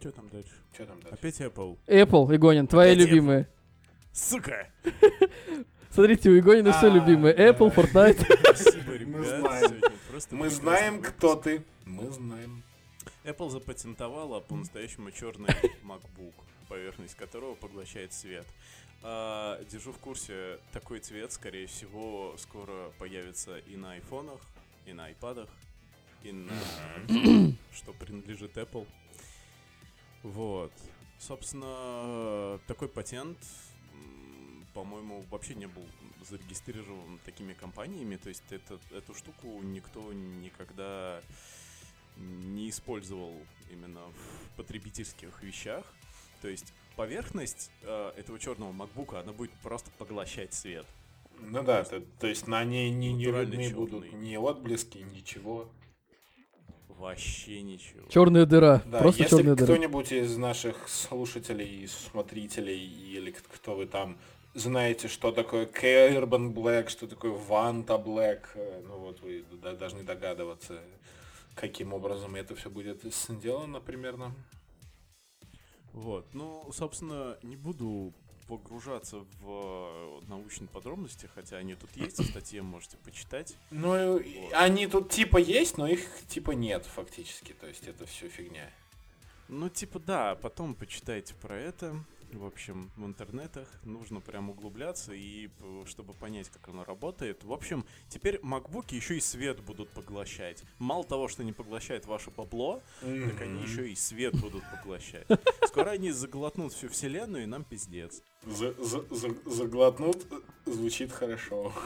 [0.00, 0.50] Что там дальше?
[0.74, 1.14] Что там дальше?
[1.14, 1.78] Опять Apple.
[1.86, 3.08] Apple, Игонин, твои Опять Apple.
[3.08, 3.48] любимые.
[4.12, 4.66] Сука!
[5.92, 7.34] Смотрите, у Игонина все А, любимые.
[7.34, 7.48] да.
[7.50, 8.24] Apple, Fortnite.
[8.54, 9.26] Спасибо, ребят.
[9.26, 9.68] знаем.
[9.68, 11.62] сегодня просто Мы знаем, кто ты.
[11.84, 12.62] Мы знаем.
[13.24, 15.50] Apple запатентовала по-настоящему черный
[15.84, 16.32] MacBook,
[16.68, 18.46] поверхность которого поглощает свет.
[19.02, 24.40] А, держу в курсе, такой цвет, скорее всего, скоро появится и на айфонах,
[24.86, 25.48] и на айпадах,
[26.22, 26.52] и на
[27.74, 28.86] что принадлежит Apple.
[30.22, 30.72] Вот.
[31.18, 33.38] Собственно, такой патент,
[34.74, 35.84] по-моему, вообще не был
[36.28, 38.16] зарегистрирован такими компаниями.
[38.16, 41.20] То есть это, эту штуку никто никогда
[42.16, 43.34] не использовал
[43.70, 45.84] именно в потребительских вещах.
[46.40, 50.86] То есть поверхность э, этого черного макбука, она будет просто поглощать свет.
[51.40, 55.68] Ну да, то, то есть на ней не, не видны будут ни отблески, ничего.
[56.88, 58.06] Вообще ничего.
[58.08, 58.82] Черная дыра.
[58.86, 59.74] Да, Просто если черная дыра.
[59.74, 64.18] кто-нибудь из наших слушателей, смотрителей или кто вы там
[64.54, 69.44] знаете, что такое Carbon Black, что такое Vanta Black, э, ну вот вы
[69.78, 70.80] должны догадываться,
[71.54, 74.34] каким образом это все будет сделано примерно.
[75.92, 78.14] Вот, ну, собственно, не буду
[78.48, 83.56] погружаться в э, научные подробности, хотя они тут есть, в статье можете почитать.
[83.70, 88.28] Ну, и они тут типа есть, но их типа нет фактически, то есть это все
[88.28, 88.70] фигня.
[89.48, 91.94] Ну, типа, да, потом почитайте про это.
[92.32, 97.44] В общем, в интернетах нужно прям углубляться и п- чтобы понять, как оно работает.
[97.44, 100.62] В общем, теперь макбуки еще и свет будут поглощать.
[100.78, 105.26] Мало того, что они поглощают ваше бабло, так они еще и свет будут поглощать.
[105.66, 108.22] Скоро они заглотнут всю вселенную и нам пиздец.
[108.46, 111.72] За- за- за- заглотнут э, звучит хорошо.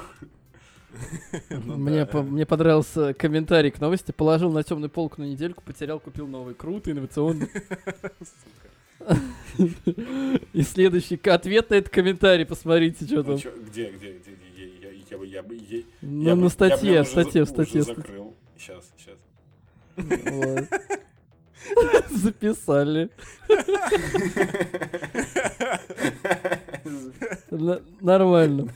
[1.50, 2.06] Ну Мне, да.
[2.06, 4.12] по- мне понравился комментарий к новости.
[4.12, 6.54] Положил на темную полку на недельку, потерял, купил новый.
[6.54, 7.48] Круто, инновационно.
[10.52, 13.36] И следующий ответ на этот комментарий, посмотрите, что Ну, там.
[13.66, 17.44] где, где, где, где, я, я бы, я бы, я, Ну, на статье, в статье,
[17.44, 17.82] в статье.
[17.82, 18.34] закрыл.
[18.58, 19.16] Сейчас, сейчас.
[22.10, 23.08] Записали.
[28.00, 28.68] Нормально.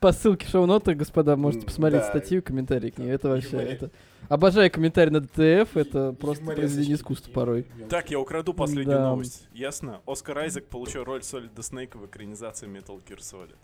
[0.00, 2.08] По ссылке в шоу-ноты, господа, можете посмотреть да.
[2.08, 3.10] статью и комментарии к ней.
[3.10, 3.90] Это вообще, Юмори- это...
[4.30, 7.66] Обожаю комментарии на ДТФ, это просто произведение искусства порой.
[7.90, 9.10] Так, я украду последнюю Да.
[9.10, 9.46] новость.
[9.52, 10.00] Ясно?
[10.06, 13.54] Оскар Айзек получил роль Солида Снейка в экранизации Metal Gear Solid.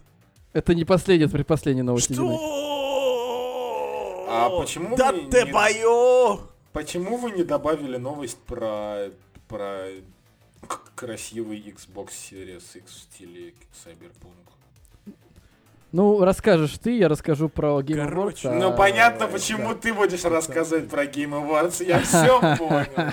[0.53, 2.12] Это не последняя, это предпоследняя новость.
[2.12, 2.66] Что?
[4.29, 6.40] А почему Да ты не- бою!
[6.72, 9.09] Почему вы не добавили новость про,
[9.49, 9.87] про
[10.94, 14.35] красивый Xbox Series X в стиле Cyberpunk?
[15.96, 18.50] Ну, расскажешь ты, я расскажу про Game Короче, Awards.
[18.52, 19.28] а- ну понятно, да.
[19.28, 23.12] почему ты будешь рассказывать про Game Awards, я все понял.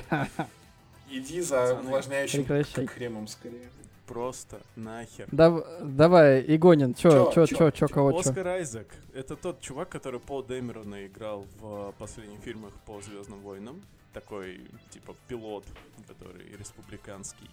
[1.09, 2.43] Иди за увлажняющим
[2.87, 3.69] кремом скорее.
[4.05, 5.29] Просто нахер.
[5.31, 8.19] Дав- давай, Игонин, чё, Чё, чё, чё, чё, чё, кого, чё?
[8.29, 13.39] Оскар Айзек— это тот чувак, который Пол Дэмерона играл в э, последних фильмах по Звездным
[13.43, 13.81] войнам.
[14.13, 15.63] Такой, типа, пилот,
[16.05, 17.49] который республиканский.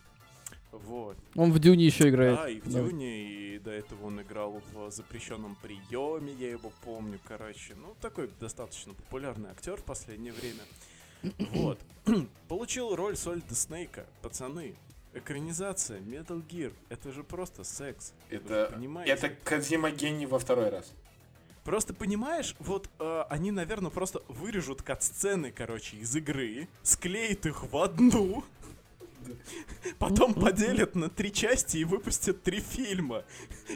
[0.72, 1.16] Вот.
[1.34, 2.36] Он в Дюне еще играет.
[2.36, 2.82] Да, и в Да.
[2.82, 7.74] Дюне, и до этого он играл в запрещенном приеме, я его помню, короче.
[7.74, 10.62] Ну, такой достаточно популярный актер в последнее время.
[11.52, 11.78] Вот.
[12.48, 14.06] Получил роль Сольда Снейка.
[14.22, 14.74] Пацаны,
[15.12, 18.12] экранизация, Metal Gear, это же просто секс.
[18.30, 19.12] Это, понимаете?
[19.12, 20.92] это Кадзима гений во второй раз.
[21.64, 27.76] Просто понимаешь, вот э, они, наверное, просто вырежут кат-сцены, короче, из игры, склеят их в
[27.76, 28.44] одну,
[29.98, 33.24] Потом поделят на три части и выпустят три фильма.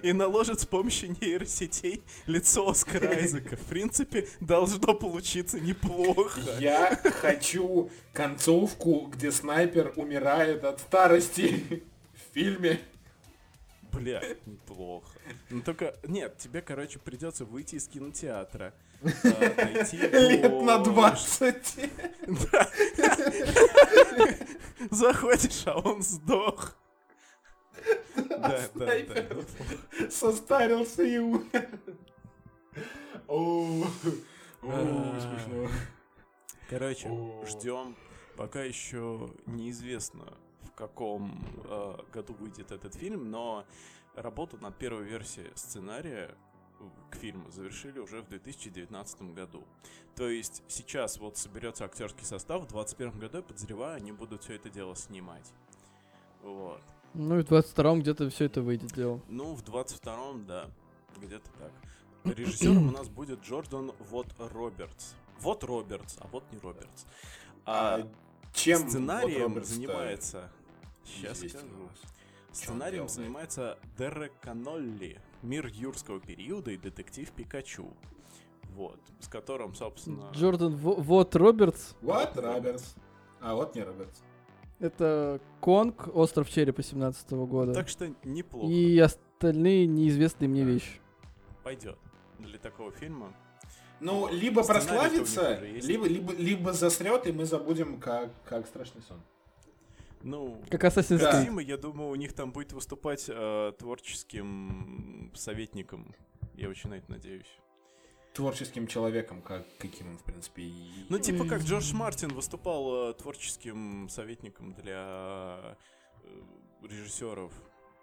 [0.03, 3.57] И наложат с помощью нейросетей лицо Оскара Айзека.
[3.57, 6.41] В принципе, должно получиться неплохо.
[6.59, 12.81] Я хочу концовку, где снайпер умирает от старости в фильме.
[13.93, 15.07] Бля, неплохо.
[15.51, 18.75] Ну только, нет, тебе, короче, придется выйти из кинотеатра.
[19.05, 21.57] а, Лет на 20.
[24.91, 26.77] Заходишь, а он сдох.
[28.17, 30.11] Да, да, да.
[30.11, 31.69] Состарился и умер.
[33.27, 33.85] О,
[34.63, 35.21] о, А.
[35.21, 35.69] смешно.
[36.69, 37.11] Короче,
[37.47, 37.97] ждем.
[38.37, 43.65] Пока еще неизвестно, в каком э, году выйдет этот фильм, но
[44.17, 46.35] работу над первой версией сценария
[47.11, 49.65] к фильму завершили уже в 2019 году.
[50.17, 54.55] То есть сейчас вот соберется актерский состав, в 2021 году, я подозреваю, они будут все
[54.55, 55.53] это дело снимать.
[56.43, 56.81] Вот.
[57.15, 59.21] Ну и в 22-м где-то все это выйдет дело.
[59.29, 60.69] Ну, в 22-м, да,
[61.17, 61.73] где-то так.
[62.37, 65.15] Режиссером у нас будет Джордан Вот Робертс.
[65.41, 67.05] Вот Робертс, а вот не Робертс.
[67.67, 68.09] А, А
[68.53, 70.51] чем вот сценарием Робертс-то занимается...
[71.05, 71.91] Сейчас скажу.
[72.55, 77.93] Сценарием занимается Дерек Канолли, Мир юрского периода и детектив Пикачу.
[78.75, 80.31] Вот, с которым, собственно...
[80.33, 81.95] Джордан Во- Вот Робертс.
[82.01, 82.95] Вот Робертс.
[83.41, 84.21] А вот не Робертс.
[84.79, 87.75] Это Конг, Остров Черепа 17 года.
[87.75, 88.67] Так что неплохо.
[88.73, 91.01] И остальные неизвестные мне вещи.
[91.63, 91.99] Пойдет
[92.39, 93.33] для такого фильма.
[94.01, 99.21] Ну, либо прославится, либо, либо, либо засрет, и мы забудем, как, как страшный сон.
[100.25, 101.21] Ну, Как Assassin's.
[101.21, 101.45] Creed.
[101.45, 106.15] Дима, я думаю, у них там будет выступать э, творческим советником.
[106.55, 107.59] Я очень на это надеюсь.
[108.33, 111.07] Творческим человеком, как, каким он, в принципе, и...
[111.11, 115.77] Ну, типа как Джордж Мартин выступал э, творческим советником для
[116.23, 116.43] э,
[116.83, 117.53] режиссеров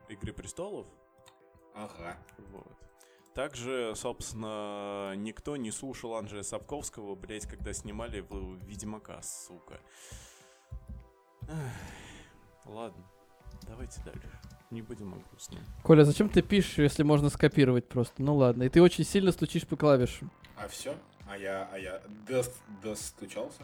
[0.07, 0.85] Игры престолов.
[1.73, 2.17] Ага.
[2.51, 2.77] Вот.
[3.33, 9.79] Также, собственно, никто не слушал Анджея Сапковского, блять, когда снимали в- Ведьмака, сука.
[11.47, 11.57] Эх,
[12.65, 13.03] Ладно,
[13.67, 14.29] давайте дальше.
[14.69, 15.59] Не будем о грустном.
[15.83, 18.21] Коля, зачем ты пишешь, если можно скопировать просто?
[18.23, 18.63] Ну ладно.
[18.63, 20.31] И ты очень сильно стучишь по клавишам.
[20.55, 20.95] А все?
[21.29, 23.63] А я, а я дос- достучался?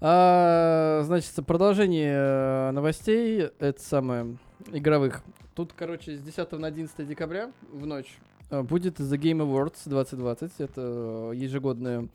[0.00, 4.36] А, значит, продолжение э, новостей, это самое,
[4.72, 5.22] игровых.
[5.54, 8.18] Тут, короче, с 10 на 11 декабря в ночь
[8.50, 10.52] э, будет The Game Awards 2020.
[10.58, 12.08] Это э, ежегодная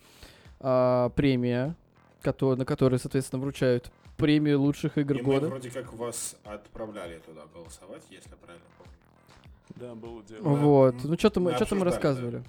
[0.59, 1.75] а, премия,
[2.21, 5.47] кото- на которой, соответственно, вручают премию лучших игр И мы года.
[5.47, 8.93] вроде как вас отправляли туда голосовать, если я правильно помню.
[9.75, 10.41] Да, было дело.
[10.43, 10.95] Вот.
[11.03, 12.43] Ну, что-то мы, мы что-то мы рассказывали.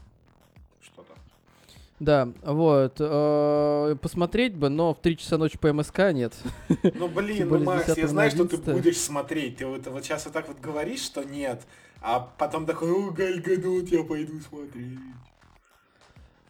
[0.82, 1.12] Что-то.
[2.00, 2.96] Да, вот.
[2.98, 6.34] э, посмотреть бы, но в 3 часа ночи по МСК нет.
[6.94, 8.74] Ну блин, ну Макс, 10 я на знаю, что ты 11.
[8.74, 9.58] будешь смотреть.
[9.58, 11.62] Ты вот, вот сейчас вот так вот говоришь, что нет,
[12.00, 14.98] а потом такой, о, Галь Гадот, я пойду смотреть.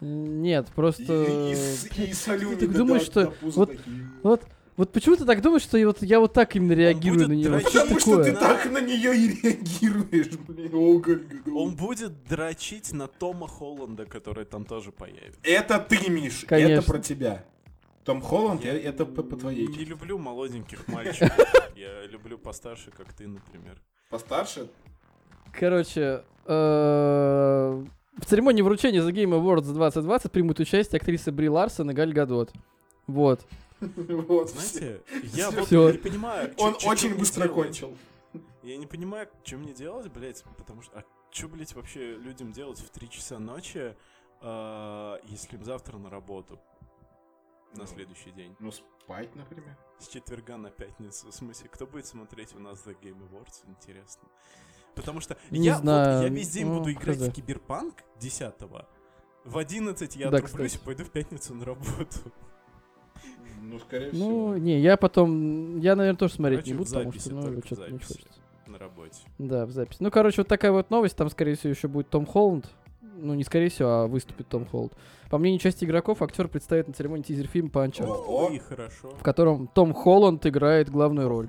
[0.01, 1.03] Нет, И, просто...
[1.03, 4.09] и, с- и солю ты думаешь, что на пузо вот- такие.
[4.23, 4.43] Вот,
[4.81, 7.49] вот почему ты так думаешь, что я вот, я вот так именно реагирую на нее?
[7.51, 7.73] дрочить.
[7.83, 10.71] Потому что ты так на нее и реагируешь, блин.
[10.75, 11.49] О, Гадот.
[11.55, 15.39] Он будет дрочить на Тома Холланда, который там тоже появится.
[15.43, 16.73] Это ты, Миш, Конечно.
[16.75, 17.45] это про тебя.
[18.05, 19.89] Том Холланд, Я я- это по, по твоей Не части.
[19.89, 21.31] люблю молоденьких мальчиков.
[21.77, 23.81] Я люблю постарше, как ты, например.
[24.09, 24.69] Постарше?
[25.53, 27.85] Короче, э,
[28.19, 32.53] в церемонии вручения The Game Awards 2020 примут участие актрисы Бри Ларсон и Галь Гадот.
[33.07, 33.41] Вот.
[34.29, 34.51] Вот.
[34.51, 35.03] Знаете,
[35.35, 37.97] я вот не понимаю, Он очень быстро кончил.
[38.63, 40.99] Я не понимаю, что мне делать, блядь, потому что...
[40.99, 43.97] А что, блядь, вообще людям делать в 3 часа ночи,
[44.43, 46.61] а, если им завтра на работу?
[47.75, 47.87] На Ну.
[47.87, 48.55] следующий день.
[48.59, 49.77] Ну, спать, например.
[49.99, 51.29] С четверга на пятницу.
[51.31, 53.63] В смысле, кто будет смотреть у нас The Game Awards?
[53.69, 54.29] Интересно.
[54.95, 57.29] Потому что Не я, вот- знаю, я весь день ну, буду играть хз.
[57.29, 58.55] в Киберпанк 10
[59.45, 60.83] В 11 я Да, отрублюсь кстати.
[60.83, 62.33] и пойду в пятницу на работу.
[63.71, 64.19] Ну, скорее Ну,
[64.53, 64.57] всего.
[64.57, 65.79] не, я потом...
[65.81, 68.29] Я, наверное, тоже смотреть Короче, не в буду, потому что, ну, что-то не хочется.
[68.67, 69.19] На работе.
[69.39, 69.97] Да, в запись.
[70.01, 71.17] Ну, короче, вот такая вот новость.
[71.17, 72.67] Там, скорее всего, еще будет Том Холланд.
[73.03, 74.93] Ну, не скорее всего, а выступит Том Холланд.
[75.29, 79.11] По мнению части игроков, актер представит на церемонии тизер-фильм по Uncharted, О, И хорошо.
[79.11, 81.49] в котором Том Холланд играет главную роль.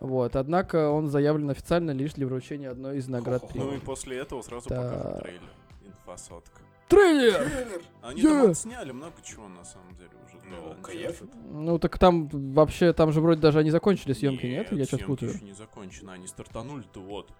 [0.00, 3.42] Вот, однако он заявлен официально лишь для вручения одной из наград.
[3.54, 4.76] Ну и после этого сразу Да.
[4.82, 5.40] покажут трейлер.
[5.86, 6.60] Инфосотка.
[6.88, 7.32] Трейлер!
[7.34, 7.82] Трейлер.
[8.02, 8.42] Они Yeah.
[8.42, 10.10] там отсняли много чего, на самом деле,
[10.50, 10.82] Ну, Uncharted.
[10.82, 11.22] кайф.
[11.50, 14.70] Ну, так там вообще, там же вроде даже они закончили съемки, нет?
[14.72, 15.32] Я сейчас путаю.
[15.32, 16.10] еще не закончены.
[16.10, 17.32] Они стартанули-то вот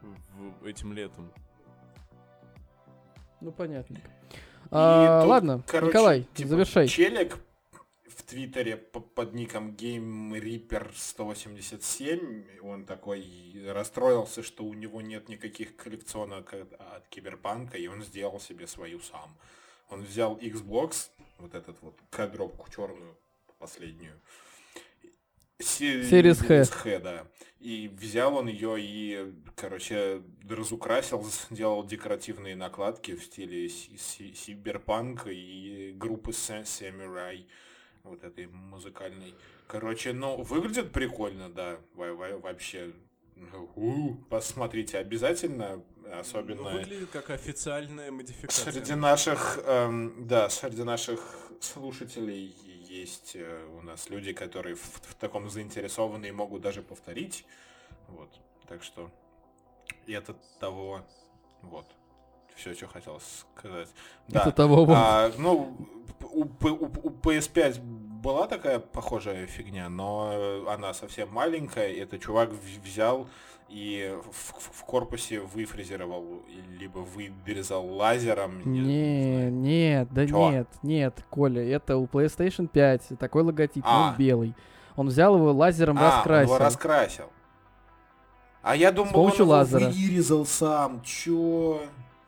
[0.00, 1.30] в- этим летом.
[3.40, 4.08] Ну, понятненько.
[4.08, 6.86] И А, тут, ладно, короче, Николай, типа, завершай.
[6.88, 7.38] Челик
[8.06, 12.44] в Твиттере по- под ником Game Reaper 187.
[12.62, 13.24] Он такой
[13.66, 19.00] расстроился, что у него нет никаких коллекционок от, от Киберпанка, и он сделал себе свою
[19.00, 19.36] сам.
[19.88, 21.08] Он взял Xbox,
[21.40, 23.16] вот этот вот коробку черную,
[23.58, 24.20] последнюю.
[25.60, 26.64] Series Х.
[26.70, 27.26] Х, да.
[27.58, 35.26] И взял он ее и, короче, разукрасил, сделал декоративные накладки в стиле си- си- Сиберпанк
[35.26, 37.44] и группы Samurai,
[38.04, 39.34] вот этой музыкальной.
[39.66, 42.92] Короче, ну, выглядит прикольно, да, во- во- вообще.
[43.76, 45.82] У, Посмотрите обязательно,
[46.14, 48.72] Ну, особенно выглядит как официальная модификация.
[48.72, 51.20] среди наших, эм, да, среди наших
[51.60, 52.54] слушателей
[52.88, 57.44] есть э, у нас люди, которые в, в таком заинтересованы и могут даже повторить.
[58.08, 58.30] Вот.
[58.68, 59.10] Так что
[60.06, 61.02] и это того.
[61.62, 61.86] Вот.
[62.56, 63.20] Все, что хотел
[63.52, 63.88] сказать.
[64.28, 64.40] Да.
[64.42, 64.94] Это того вот.
[64.96, 65.76] А, ну,
[66.32, 71.88] у, у- у PS5 была такая похожая фигня, но она совсем маленькая.
[71.88, 73.28] и этот чувак взял
[73.70, 76.24] и в, в- корпусе выфрезеровал,
[76.78, 76.98] либо
[77.46, 78.60] вырезал лазером.
[78.64, 80.50] не Не, нет, да Чё?
[80.50, 84.10] нет, нет, Коля, это у PlayStation 5 такой логотип, А.
[84.10, 84.54] он белый.
[84.96, 86.54] Он взял его лазером А, он раскрасил.
[86.54, 87.24] его раскрасил.
[88.62, 89.88] А я думал, помощью он его лазера.
[89.90, 91.00] вырезал сам.
[91.02, 91.80] Чё?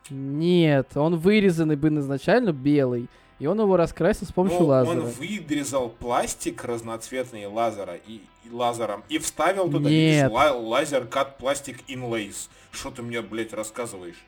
[0.09, 3.07] Нет, он вырезанный был изначально белый,
[3.43, 5.01] и он его раскрасил с помощью Ну, лазера.
[5.01, 10.23] Он вырезал пластик разноцветный лазера и, и лазером и вставил туда Нет.
[10.23, 12.47] видишь, ла- лазер кат пластик inlays.
[12.71, 14.23] Что ты мне, блядь, рассказываешь?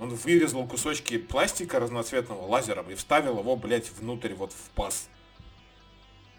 [0.00, 5.08] Он вырезал кусочки пластика разноцветного лазером и вставил его, блядь, внутрь вот в паз.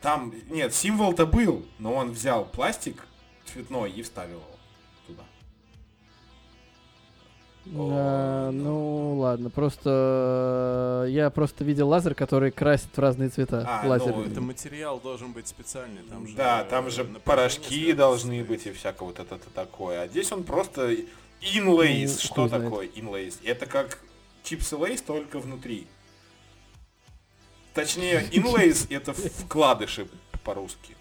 [0.02, 3.08] Там, нет, символ-то был, но он взял пластик
[3.46, 4.53] цветной и вставил его
[7.76, 13.66] А, ну ладно, просто э, я просто видел лазер, который красит в разные цвета.
[13.68, 14.14] А, лазер.
[14.16, 16.36] ну, Это материал должен быть специальный, там же...
[16.36, 20.02] Да, там же напряжение порошки должны быть и всякое вот это такое.
[20.02, 20.92] А здесь он просто
[21.42, 22.08] inlays.
[22.08, 23.36] Ну, Что такое inlays?
[23.44, 24.00] Это как
[24.44, 25.88] чипсы лейс, только внутри.
[27.74, 30.08] Точнее, inlays это вкладыши
[30.44, 30.96] по-русски.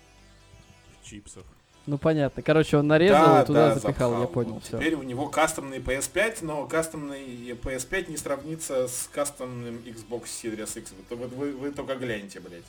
[1.00, 1.44] В чипсах.
[1.86, 2.42] Ну понятно.
[2.42, 4.32] Короче, он нарезал Да, и туда да, запихал, я запхал.
[4.32, 4.78] понял, Вот все.
[4.78, 10.92] Теперь у него кастомный PS5, но кастомный PS5 не сравнится с кастомным Xbox Series X.
[11.10, 12.62] Вот, вот вы, вы только гляньте, блядь.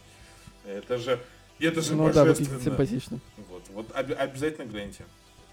[0.65, 1.19] Это же,
[1.60, 2.60] это же Ну да, божественно.
[2.62, 3.19] симпатично.
[3.49, 5.04] Вот, вот об- обязательно гляньте.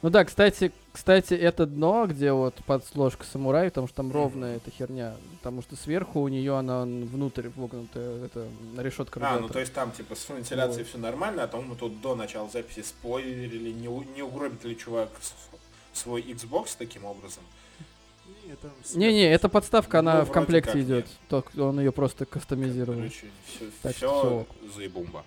[0.03, 4.71] Ну да, кстати, кстати, это дно, где вот подсложка самурай, потому что там ровная эта
[4.71, 9.75] херня, потому что сверху у нее она внутрь вогнутая, это решетка А, ну то есть
[9.75, 10.89] там типа с вентиляцией Вот.
[10.89, 14.77] все нормально, а то мы тут до начала записи спойлерили, не, у- не угробит ли
[14.77, 15.11] чувак
[15.93, 17.43] свой Xbox таким образом.
[18.95, 21.05] Не-не, эта подставка, она Ну, в вроде комплекте идет.
[21.05, 21.07] нет.
[21.29, 22.99] Только он ее просто кастомизировал.
[22.99, 25.25] Короче, все, Так что заебумба.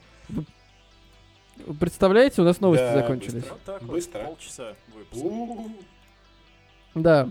[1.80, 3.34] Представляете, у нас новости Да, закончились.
[3.44, 3.52] быстро.
[3.54, 4.20] Вот так вот, Быстро.
[4.26, 5.26] полчаса выпуска.
[5.26, 5.72] У-у-у.
[6.96, 7.30] Да.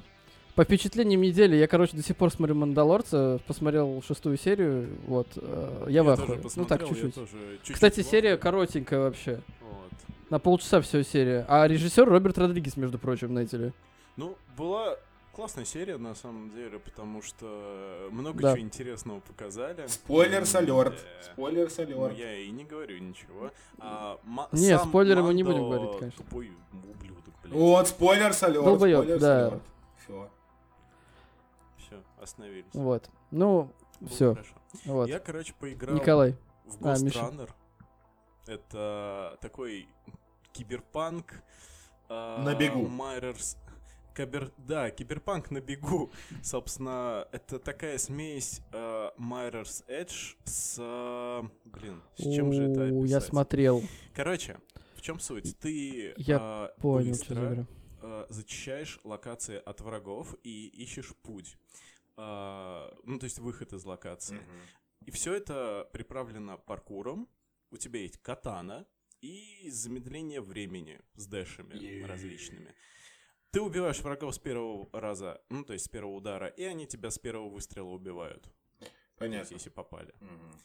[0.55, 5.87] По впечатлениям недели, я, короче, до сих пор смотрю «Мандалорца», посмотрел шестую серию, вот, э,
[5.89, 6.51] я в тоже ахуе.
[6.57, 7.15] Ну так, я чуть-чуть.
[7.15, 9.41] тоже чуть-чуть Кстати, в серия коротенькая вообще.
[9.63, 9.93] Вот.
[10.29, 11.47] На полчаса все серия.
[11.49, 13.73] А режиссер Роберт Родригес, между прочим, знаете ли.
[14.17, 14.97] Ну, была
[15.35, 18.53] классная серия, на самом деле, потому что много Да.
[18.55, 19.87] чего интересного показали.
[19.87, 20.95] Спойлерс алерт.
[20.95, 21.33] Да.
[21.33, 22.19] Спойлерс Ну, алерт.
[22.19, 23.51] я и не говорю ничего.
[23.79, 24.19] А,
[24.53, 26.23] Не, спойлеры мы не будем говорить, конечно.
[26.25, 27.55] Тупой ублюдок, блядь.
[27.55, 28.65] Вот, спойлерс алерт.
[28.65, 29.61] Долбоёб, да.
[30.05, 30.31] Все.
[31.79, 32.65] Все, остановились.
[32.75, 33.09] Вот.
[33.31, 33.73] Ну,
[34.09, 34.37] все.
[34.85, 35.09] Вот.
[35.09, 36.37] Я, короче, поиграл Николай.
[36.67, 37.19] в А, Ghost Миша.
[37.21, 37.51] Runner.
[38.47, 39.89] Это такой
[40.53, 41.43] киберпанк.
[42.09, 42.87] а, На бегу.
[42.89, 43.57] Mirror's-
[44.15, 44.53] Кибер...
[44.59, 46.11] Да, киберпанк на бегу.
[46.43, 50.77] Собственно, это такая смесь э, Mirror's Edge с...
[50.79, 53.31] э, блин, с чем же это У, Я описать?
[53.31, 53.83] смотрел.
[54.15, 54.59] Короче,
[54.97, 55.59] в чем суть?
[55.59, 57.67] Ты Я а, Понял, быстро,
[58.01, 61.57] а, зачищаешь локации от врагов и ищешь путь.
[62.17, 64.41] А, ну, то есть выход из локации.
[65.07, 67.29] И все это приправлено паркуром.
[67.71, 68.87] У тебя есть катана
[69.23, 72.07] и замедление времени с дэшами Е.
[72.07, 72.75] различными.
[73.53, 77.11] Ты убиваешь врагов с первого раза, ну, то есть с первого удара, и они тебя
[77.11, 78.45] с первого выстрела убивают.
[78.79, 79.55] То есть, Понятно.
[79.55, 80.15] если попали.
[80.21, 80.59] Мгм.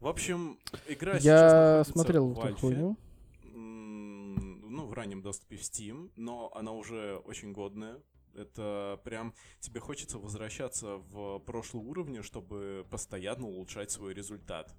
[0.00, 0.58] В общем,
[0.88, 2.96] игра сейчас Я смотрел в эту хуйню.
[3.44, 8.00] Ну, в раннем доступе в Steam, но она уже очень годная.
[8.34, 14.74] Это прям тебе хочется возвращаться в прошлые уровни, чтобы постоянно улучшать свой результат.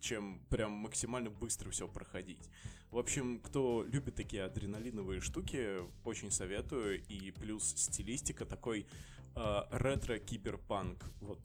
[0.00, 2.50] Чем прям максимально быстро все проходить.
[2.90, 7.02] В общем, кто любит такие адреналиновые штуки, очень советую.
[7.08, 8.86] И плюс стилистика такой
[9.34, 11.04] э, ретро-киберпанк.
[11.20, 11.40] Вот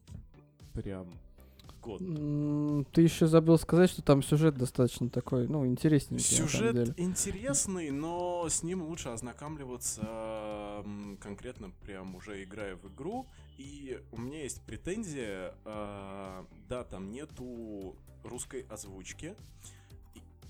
[0.74, 1.08] прям
[1.82, 1.99] год.
[2.93, 8.64] Ты еще забыл сказать, что там сюжет достаточно такой, ну, интересненький, Сюжет интересный, но с
[8.64, 10.84] ним лучше ознакомливаться
[11.20, 13.28] конкретно прям уже играя в игру.
[13.58, 19.36] И у меня есть претензия, а, да, там нету русской озвучки.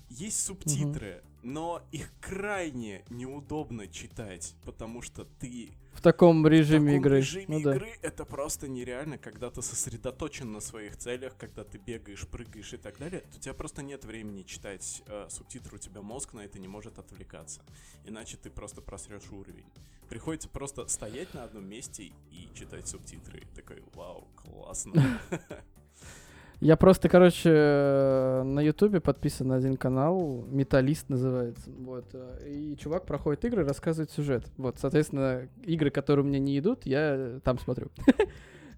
[0.08, 7.00] Есть субтитры, но их крайне неудобно читать, потому что ты В таком в режиме таком
[7.00, 7.16] игры.
[7.18, 7.76] режиме ну да.
[7.76, 12.76] игры это просто нереально, когда ты сосредоточен на своих целях, когда ты бегаешь, прыгаешь и
[12.76, 13.24] так далее.
[13.34, 16.98] У тебя просто нет времени читать э, субтитры, у тебя мозг на это не может
[16.98, 17.62] отвлекаться.
[18.04, 19.66] Иначе ты просто просрешь уровень.
[20.10, 23.46] Приходится просто стоять на одном месте и читать субтитры.
[23.54, 25.20] Такой, вау, классно.
[26.62, 31.68] Я просто, короче, э, на Ютубе подписан на один канал, Металлист называется.
[31.78, 32.04] Вот.
[32.12, 34.46] э, И чувак проходит игры, рассказывает сюжет.
[34.58, 37.90] Вот, соответственно, игры, которые мне не идут, я там смотрю.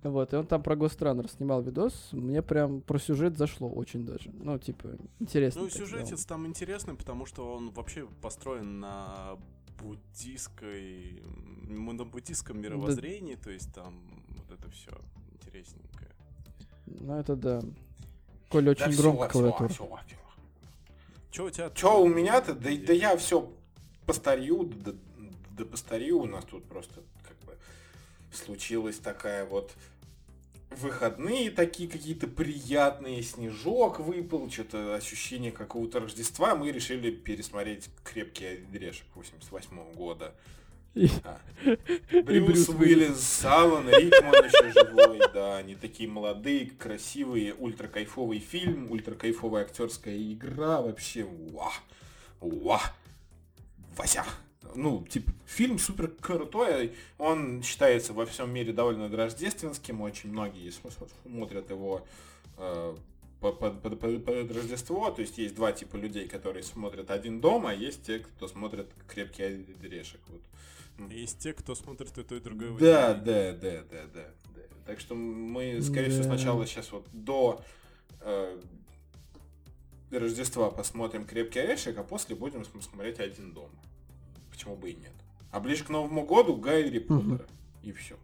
[0.03, 2.11] Вот, и он там про Ghost Runner снимал видос.
[2.13, 4.31] Мне прям про сюжет зашло очень даже.
[4.35, 5.63] Ну, типа, интересно.
[5.63, 9.39] Ну, сюжетец там интересный, потому что он вообще построен на
[9.81, 11.23] буддийской,
[11.67, 13.95] на буддийском мировоззрении, то есть там
[14.29, 14.91] вот это все
[15.33, 16.14] интересненькое.
[16.95, 17.63] Ну, это да.
[18.49, 19.71] Коля очень громко клавиатура.
[21.31, 21.71] Че у тебя?
[21.71, 22.55] Че у меня-то?
[22.55, 23.51] Да, да я все
[24.07, 24.93] постарью, да,
[25.57, 26.21] да постарью.
[26.21, 27.57] У нас тут просто как бы
[28.33, 29.73] случилась такая вот
[30.77, 36.55] выходные такие какие-то приятные, снежок выпал, что-то ощущение какого-то Рождества.
[36.55, 40.35] Мы решили пересмотреть «Крепкий орешек» 88 года.
[41.25, 41.41] А.
[42.23, 48.91] Брюс Брюс Уиллис, Алан Рикман еще живой, да, они такие молодые, красивые, ультра кайфовый фильм,
[48.91, 51.73] ультра кайфовая актерская игра, вообще, уа,
[52.41, 52.81] уа,
[53.97, 54.25] Вася.
[54.75, 60.93] Ну, типа, фильм супер крутой, он считается во всем мире довольно рождественским, очень многие см-
[60.93, 62.05] см- смотрят его
[62.59, 62.97] э,
[63.41, 67.41] по- под, под- под- под Рождество, то есть есть два типа людей, которые смотрят «Один
[67.41, 69.43] дом», а есть те, кто смотрит «Крепкий
[69.83, 70.21] орешек».
[70.29, 70.41] Вот.
[71.11, 72.79] Есть те, кто смотрит и то, и другое.
[72.79, 74.25] Да, да, да, да, да,
[74.55, 74.63] да.
[74.87, 76.29] Так что мы, скорее всего, Да.
[76.37, 77.61] сначала сейчас вот до
[78.21, 78.61] э,
[80.11, 83.71] Рождества посмотрим «Крепкий орешек», а после будем см- смотреть «Один дом».
[84.51, 85.13] Почему бы и нет.
[85.51, 87.39] А ближе к Новому году Гарри Мгм.
[87.39, 87.49] Поттера.
[87.83, 88.17] И все.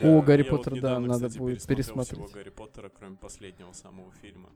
[0.00, 2.28] О, Гарри Я вот Поттер, да, недавно, надо кстати, будет пересмотрел пересмотреть.
[2.30, 4.48] всего Гарри Поттера, кроме последнего самого фильма.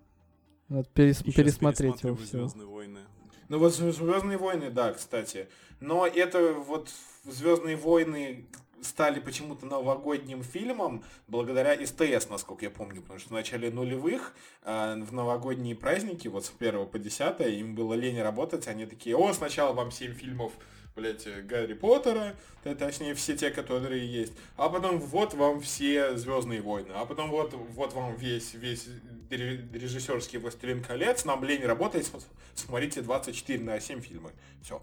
[0.69, 2.39] Вот перес- пересмотреть его все.
[2.39, 3.01] «Звездные войны».
[3.49, 5.49] Ну вот Звездные войны, да, кстати.
[5.81, 6.91] Но это вот
[7.25, 8.47] Звездные войны
[8.85, 15.03] стали почему-то новогодним фильмом благодаря СТС, насколько я помню, потому что в начале нулевых э,
[15.03, 19.33] в новогодние праздники, вот с 1 по 10, им было лень работать, они такие, о,
[19.33, 20.53] сначала вам 7 фильмов,
[20.97, 26.93] блять, Гарри Поттера, точнее все те, которые есть, а потом вот вам все Звездные войны,
[26.95, 28.89] а потом вот, вот вам весь, весь
[29.31, 32.25] ре- режиссерский Властелин колец, нам лень работать, см-
[32.55, 34.33] смотрите 24 на 7 фильмы.
[34.63, 34.83] Все.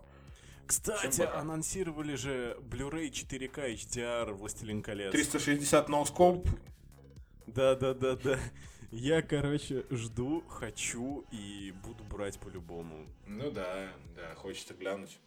[0.66, 5.12] Кстати, анонсировали же Blu-ray 4К HDR «Властелин колец».
[5.12, 6.48] 360 no scope.
[7.48, 8.40] Да-да-да-да.
[8.92, 13.06] Я, короче, жду, хочу и буду брать по-любому.
[13.26, 15.18] Ну да, да, хочется глянуть.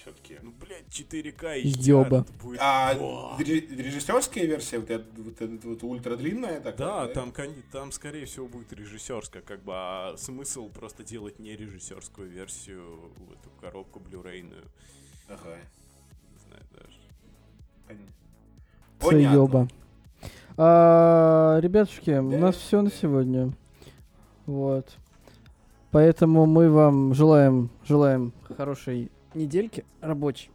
[0.00, 0.38] Все-таки.
[0.42, 1.82] Ну, блядь, 4К HDR.
[1.82, 2.26] Ёба.
[2.40, 2.60] будет...
[2.62, 2.94] А
[3.38, 7.08] режиссерская версия, вот эта вот, эта вот ультра длинная такая?
[7.08, 11.56] Да, там, кон- там, скорее всего, будет режиссерская, как бы, а смысл просто делать не
[11.56, 14.62] режиссерскую версию, в эту коробку блюрейную.
[15.28, 15.56] Ага.
[16.32, 17.98] Не знаю даже.
[19.00, 19.68] Пон- Заёба.
[20.56, 23.52] А, ребятушки, у нас все на сегодня.
[24.46, 24.96] Вот.
[25.90, 30.50] Поэтому мы вам желаем, желаем хорошей недельки рабочей.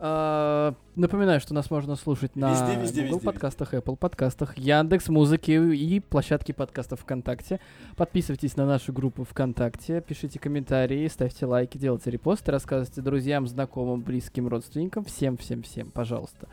[0.00, 5.08] А, напоминаю, что нас можно слушать на Везде, везде, Google везде, подкастах, Apple подкастах, Яндекс
[5.08, 7.58] Музыке и площадке подкастов ВКонтакте.
[7.96, 14.46] Подписывайтесь на нашу группу ВКонтакте, пишите комментарии, ставьте лайки, делайте репосты, рассказывайте друзьям, знакомым, близким,
[14.46, 16.48] родственникам, всем, всем, всем, пожалуйста.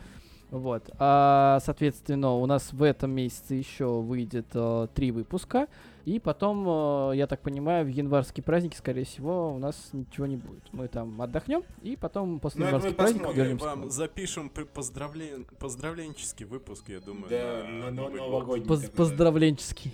[0.52, 0.90] Вот.
[1.00, 5.68] А, соответственно, у нас в этом месяце еще выйдет э, три выпуска.
[6.06, 6.66] И потом,
[7.12, 10.62] э, я так понимаю, в январские праздники, скорее всего, у нас ничего не будет.
[10.72, 13.66] Мы там отдохнем, и потом после Ну, январских праздников вернемся.
[13.66, 15.46] Вам запишем поздравлен...
[15.60, 18.68] поздравленческий выпуск, я думаю, Да, на на- на новогодний.
[18.68, 18.90] Поз- да.
[18.96, 19.94] поздравленческий.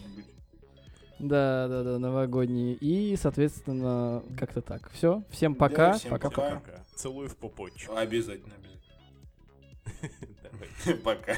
[1.18, 2.74] Да, да, да, новогодние.
[2.74, 4.90] И, соответственно, как-то так.
[4.92, 5.24] Все.
[5.30, 5.94] Всем пока.
[5.94, 6.42] Да, всем Пока-пока.
[6.42, 6.60] пока.
[6.60, 6.84] Пока.
[6.96, 7.96] Целую в попочку.
[7.96, 8.82] Обязательно, обязательно.
[11.04, 11.38] Пока.